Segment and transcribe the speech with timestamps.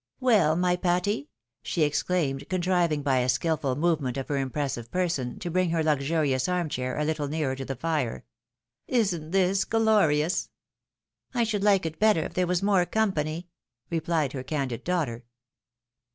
[0.19, 1.29] "Weil, my Patty!"
[1.61, 6.49] she exclaimed, contriving by a skilful movement of her impressive person to bring her luxurious
[6.49, 8.25] arm chair a Uttle nearer to the fire."
[8.87, 10.49] Isn't this glorious?
[11.35, 13.47] ""I should like it better if there was more company,"
[13.91, 15.23] replied her candid daughter.